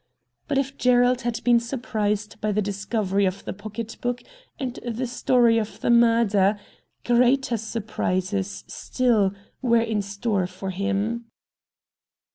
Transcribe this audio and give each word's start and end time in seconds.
But 0.47 0.57
if 0.57 0.79
Gerald 0.79 1.21
had 1.21 1.43
been 1.43 1.59
surprised 1.59 2.41
by 2.41 2.51
the 2.51 2.59
discovery 2.63 3.27
of 3.27 3.45
the 3.45 3.53
pocket 3.53 3.97
book 4.01 4.23
and 4.59 4.79
the 4.83 5.05
story 5.05 5.59
of 5.59 5.79
the 5.81 5.91
murder, 5.91 6.59
greater 7.05 7.55
surprises 7.57 8.63
still 8.65 9.31
were 9.61 9.77
in 9.77 9.97
170 9.99 9.99
RED 9.99 9.99
DIAMONDS 9.99 10.07
store 10.11 10.47
for 10.47 10.69
him. 10.71 11.25